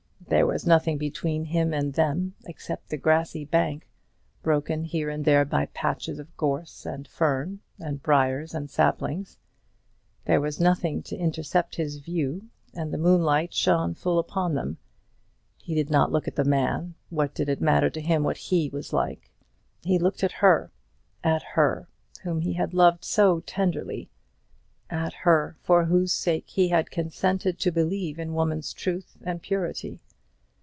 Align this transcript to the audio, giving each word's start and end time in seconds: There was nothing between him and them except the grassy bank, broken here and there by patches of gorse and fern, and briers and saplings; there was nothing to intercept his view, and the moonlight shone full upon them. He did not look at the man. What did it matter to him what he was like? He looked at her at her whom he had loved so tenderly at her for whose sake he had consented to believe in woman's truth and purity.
There 0.27 0.47
was 0.47 0.65
nothing 0.65 0.97
between 0.97 1.43
him 1.45 1.73
and 1.73 1.91
them 1.91 2.35
except 2.45 2.87
the 2.87 2.95
grassy 2.95 3.43
bank, 3.43 3.85
broken 4.41 4.85
here 4.85 5.09
and 5.09 5.25
there 5.25 5.43
by 5.43 5.65
patches 5.73 6.19
of 6.19 6.37
gorse 6.37 6.85
and 6.85 7.05
fern, 7.05 7.59
and 7.79 8.01
briers 8.01 8.53
and 8.55 8.69
saplings; 8.69 9.39
there 10.23 10.39
was 10.39 10.57
nothing 10.57 11.03
to 11.03 11.17
intercept 11.17 11.75
his 11.75 11.97
view, 11.97 12.45
and 12.73 12.93
the 12.93 12.97
moonlight 12.97 13.53
shone 13.53 13.93
full 13.93 14.17
upon 14.19 14.53
them. 14.53 14.77
He 15.57 15.75
did 15.75 15.89
not 15.89 16.13
look 16.13 16.29
at 16.29 16.37
the 16.37 16.45
man. 16.45 16.95
What 17.09 17.33
did 17.35 17.49
it 17.49 17.59
matter 17.59 17.89
to 17.89 17.99
him 17.99 18.23
what 18.23 18.37
he 18.37 18.69
was 18.69 18.93
like? 18.93 19.31
He 19.83 19.99
looked 19.99 20.23
at 20.23 20.31
her 20.33 20.71
at 21.25 21.43
her 21.55 21.89
whom 22.23 22.39
he 22.39 22.53
had 22.53 22.73
loved 22.73 23.03
so 23.03 23.41
tenderly 23.41 24.09
at 24.89 25.11
her 25.11 25.57
for 25.61 25.85
whose 25.85 26.13
sake 26.13 26.47
he 26.47 26.69
had 26.69 26.89
consented 26.89 27.59
to 27.59 27.69
believe 27.71 28.17
in 28.17 28.33
woman's 28.33 28.71
truth 28.71 29.17
and 29.23 29.41
purity. 29.41 29.99